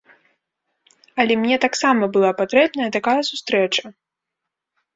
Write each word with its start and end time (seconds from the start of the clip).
Але 1.23 1.33
мне 1.41 1.57
таксама 1.67 2.03
была 2.17 2.31
патрэбная 2.41 2.89
такая 2.99 3.17
сустрэча. 3.31 3.83